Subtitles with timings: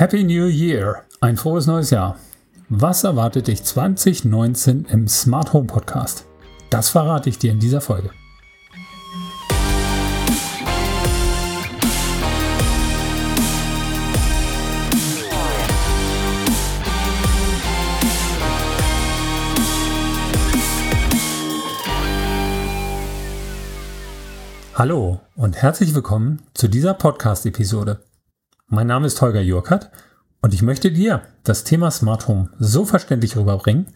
[0.00, 1.04] Happy New Year!
[1.20, 2.16] Ein frohes neues Jahr.
[2.70, 6.24] Was erwartet dich 2019 im Smart Home Podcast?
[6.70, 8.08] Das verrate ich dir in dieser Folge.
[24.74, 28.00] Hallo und herzlich willkommen zu dieser Podcast-Episode.
[28.72, 29.90] Mein Name ist Holger Jurkert
[30.42, 33.88] und ich möchte dir das Thema Smart Home so verständlich rüberbringen,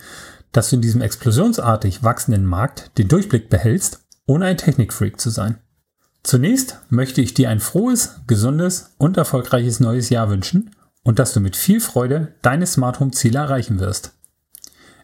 [0.51, 5.61] dass du in diesem explosionsartig wachsenden Markt den Durchblick behältst, ohne ein Technikfreak zu sein.
[6.25, 11.39] Zunächst möchte ich dir ein frohes, gesundes und erfolgreiches neues Jahr wünschen und dass du
[11.39, 14.19] mit viel Freude deine Smart Home Ziele erreichen wirst.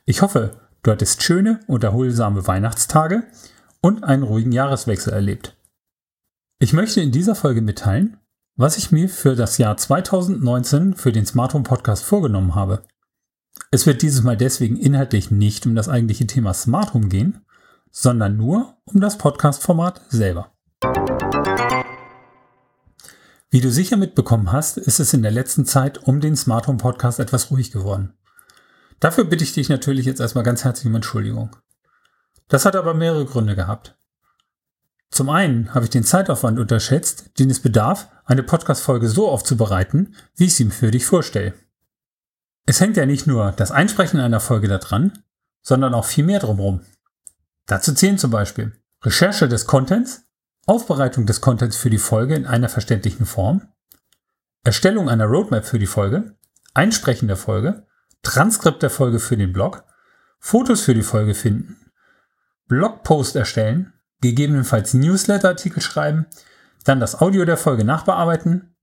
[0.05, 0.51] Ich hoffe,
[0.83, 3.23] du hattest schöne und erholsame Weihnachtstage
[3.81, 5.57] und einen ruhigen Jahreswechsel erlebt.
[6.59, 8.17] Ich möchte in dieser Folge mitteilen,
[8.61, 12.83] was ich mir für das Jahr 2019 für den Smart Home Podcast vorgenommen habe.
[13.71, 17.41] Es wird dieses Mal deswegen inhaltlich nicht um das eigentliche Thema Smart Home gehen,
[17.91, 20.53] sondern nur um das Podcast-Format selber.
[23.49, 26.77] Wie du sicher mitbekommen hast, ist es in der letzten Zeit um den Smart Home
[26.77, 28.13] Podcast etwas ruhig geworden.
[29.01, 31.57] Dafür bitte ich dich natürlich jetzt erstmal ganz herzlich um Entschuldigung.
[32.49, 33.97] Das hat aber mehrere Gründe gehabt.
[35.11, 40.47] Zum einen habe ich den Zeitaufwand unterschätzt, den es bedarf, eine Podcast-Folge so aufzubereiten, wie
[40.47, 41.55] ich sie für dich vorstelle.
[42.67, 45.25] Es hängt ja nicht nur das Einsprechen einer Folge daran,
[45.63, 46.83] sondern auch viel mehr drumherum.
[47.67, 48.73] Dazu zählen zum Beispiel
[49.03, 50.23] Recherche des Contents,
[50.67, 53.67] Aufbereitung des Contents für die Folge in einer verständlichen Form,
[54.63, 56.37] Erstellung einer Roadmap für die Folge,
[56.75, 57.87] Einsprechen der Folge,
[58.23, 59.85] Transkript der Folge für den Blog,
[60.39, 61.91] Fotos für die Folge finden,
[62.69, 66.27] Blogpost erstellen, gegebenenfalls Newsletter-Artikel schreiben,
[66.85, 68.75] dann das Audio der Folge nachbearbeiten,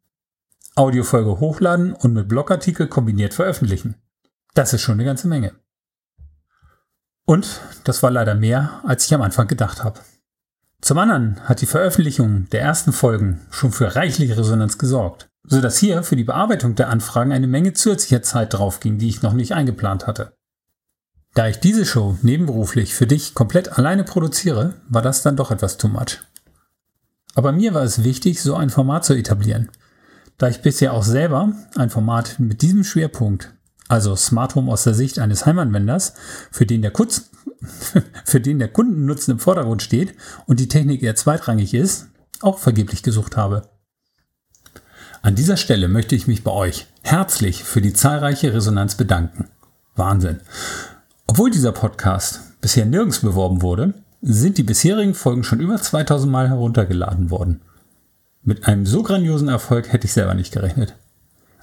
[0.76, 3.96] Audiofolge hochladen und mit Blogartikel kombiniert veröffentlichen.
[4.54, 5.54] Das ist schon eine ganze Menge.
[7.26, 10.00] Und das war leider mehr, als ich am Anfang gedacht habe.
[10.82, 16.04] Zum anderen hat die Veröffentlichung der ersten Folgen schon für reichliche Resonanz gesorgt, sodass hier
[16.04, 20.06] für die Bearbeitung der Anfragen eine Menge zusätzlicher Zeit draufging, die ich noch nicht eingeplant
[20.06, 20.38] hatte.
[21.38, 25.78] Da ich diese Show nebenberuflich für dich komplett alleine produziere, war das dann doch etwas
[25.78, 26.18] too much.
[27.36, 29.70] Aber mir war es wichtig, so ein Format zu etablieren.
[30.40, 33.54] Da ich bisher auch selber ein Format mit diesem Schwerpunkt,
[33.88, 36.16] also Smart Home aus der Sicht eines Heimanwenders,
[36.50, 37.30] für den der, Kutz,
[38.26, 40.16] für den der Kundennutzen im Vordergrund steht
[40.48, 42.08] und die Technik eher zweitrangig ist,
[42.42, 43.70] auch vergeblich gesucht habe.
[45.22, 49.50] An dieser Stelle möchte ich mich bei euch herzlich für die zahlreiche Resonanz bedanken.
[49.98, 50.40] Wahnsinn.
[51.38, 53.94] Obwohl dieser Podcast bisher nirgends beworben wurde,
[54.24, 57.62] sind die bisherigen Folgen schon über 2000 Mal heruntergeladen worden.
[58.42, 60.96] Mit einem so grandiosen Erfolg hätte ich selber nicht gerechnet.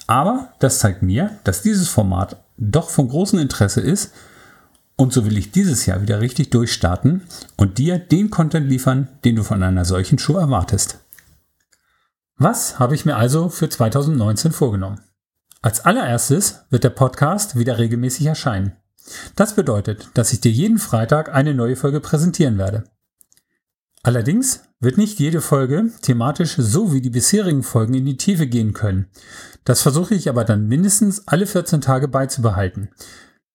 [0.06, 4.12] Aber das zeigt mir, dass dieses Format doch von großem Interesse ist
[4.94, 7.22] und so will ich dieses Jahr wieder richtig durchstarten
[7.56, 11.00] und dir den Content liefern, den du von einer solchen Show erwartest.
[12.36, 15.00] Was habe ich mir also für 2019 vorgenommen?
[15.62, 18.76] Als allererstes wird der Podcast wieder regelmäßig erscheinen.
[19.36, 22.84] Das bedeutet, dass ich dir jeden Freitag eine neue Folge präsentieren werde.
[24.02, 28.74] Allerdings wird nicht jede Folge thematisch so wie die bisherigen Folgen in die Tiefe gehen
[28.74, 29.06] können.
[29.64, 32.90] Das versuche ich aber dann mindestens alle 14 Tage beizubehalten.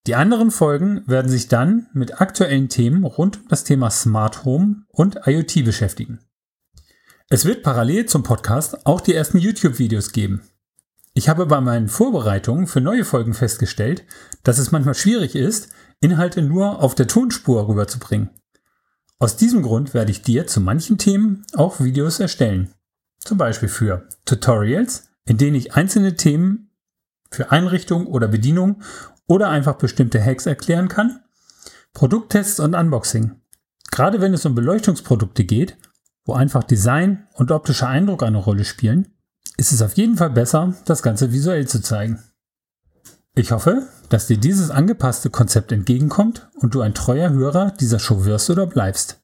[0.08, 4.86] Die anderen Folgen werden sich dann mit aktuellen Themen rund um das Thema Smart Home
[4.88, 6.20] und IoT beschäftigen.
[7.30, 10.42] Es wird parallel zum Podcast auch die ersten YouTube-Videos geben.
[11.14, 14.06] Ich habe bei meinen Vorbereitungen für neue Folgen festgestellt,
[14.44, 15.70] dass es manchmal schwierig ist,
[16.02, 18.30] Inhalte nur auf der Tonspur rüberzubringen.
[19.18, 22.74] Aus diesem Grund werde ich dir zu manchen Themen auch Videos erstellen.
[23.20, 26.72] Zum Beispiel für Tutorials, in denen ich einzelne Themen
[27.30, 28.82] für Einrichtung oder Bedienung
[29.28, 31.20] oder einfach bestimmte Hacks erklären kann,
[31.94, 33.42] Produkttests und Unboxing.
[33.92, 35.78] Gerade wenn es um Beleuchtungsprodukte geht,
[36.24, 39.19] wo einfach Design und optischer Eindruck eine Rolle spielen,
[39.60, 42.24] ist es auf jeden Fall besser, das Ganze visuell zu zeigen.
[43.36, 48.24] Ich hoffe, dass dir dieses angepasste Konzept entgegenkommt und du ein treuer Hörer dieser Show
[48.24, 49.22] wirst oder bleibst.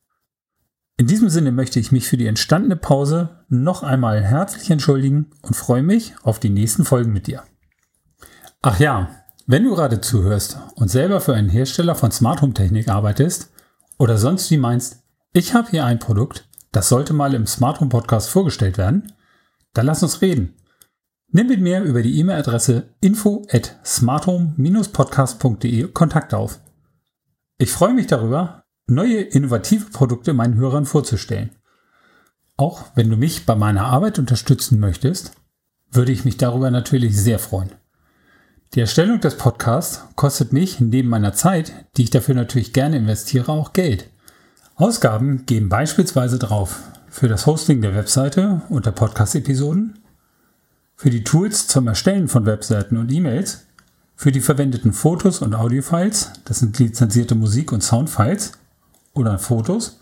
[0.97, 5.55] In diesem Sinne möchte ich mich für die entstandene Pause noch einmal herzlich entschuldigen und
[5.55, 7.43] freue mich auf die nächsten Folgen mit dir.
[8.61, 9.09] Ach ja,
[9.47, 13.51] wenn du gerade zuhörst und selber für einen Hersteller von Smart Home Technik arbeitest
[13.97, 17.89] oder sonst wie meinst, ich habe hier ein Produkt, das sollte mal im Smart Home
[17.89, 19.13] Podcast vorgestellt werden,
[19.75, 20.55] dann lass uns reden.
[21.27, 26.59] Nimm mit mir über die E-Mail-Adresse info at smarthome-podcast.de Kontakt auf.
[27.57, 31.51] Ich freue mich darüber, neue innovative Produkte meinen Hörern vorzustellen.
[32.57, 35.33] Auch wenn du mich bei meiner Arbeit unterstützen möchtest,
[35.91, 37.71] würde ich mich darüber natürlich sehr freuen.
[38.73, 43.51] Die Erstellung des Podcasts kostet mich neben meiner Zeit, die ich dafür natürlich gerne investiere,
[43.51, 44.09] auch Geld.
[44.75, 46.79] Ausgaben gehen beispielsweise drauf
[47.15, 49.99] für das Hosting der Webseite und der Podcast-Episoden,
[50.97, 53.67] für die Tools zum Erstellen von Webseiten und E-Mails,
[54.17, 58.51] für die verwendeten Fotos und Audiofiles, das sind lizenzierte Musik- und Soundfiles
[59.13, 60.01] oder Fotos,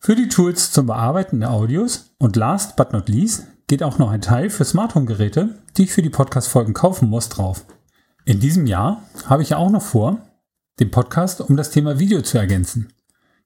[0.00, 4.10] für die Tools zum Bearbeiten der Audios und last but not least geht auch noch
[4.10, 7.64] ein Teil für Smart Home Geräte, die ich für die Podcast-Folgen kaufen muss, drauf.
[8.26, 10.18] In diesem Jahr habe ich auch noch vor,
[10.78, 12.92] den Podcast um das Thema Video zu ergänzen.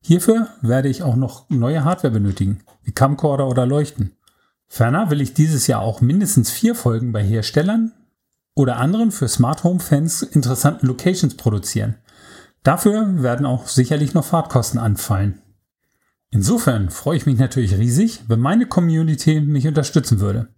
[0.06, 4.12] Hierfür werde ich auch noch neue Hardware benötigen, wie Camcorder oder Leuchten.
[4.69, 7.93] Ferner will ich dieses Jahr auch mindestens vier Folgen bei Herstellern
[8.55, 11.95] oder anderen für Smart Home Fans interessanten Locations produzieren.
[12.62, 15.41] Dafür werden auch sicherlich noch Fahrtkosten anfallen.
[16.31, 20.49] Insofern freue ich mich natürlich riesig, wenn meine Community mich unterstützen würde.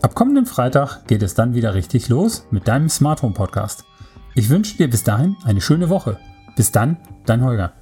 [0.02, 3.84] Ab kommenden Freitag geht es dann wieder richtig los mit deinem Smart Home Podcast.
[4.34, 6.18] Ich wünsche dir bis dahin eine schöne Woche.
[6.56, 7.72] Bis dann, dein Holger.